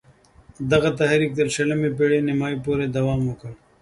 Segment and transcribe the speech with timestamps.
[0.71, 3.51] دغه تحریک تر شلمې پېړۍ نیمايی پوري دوام وکړ.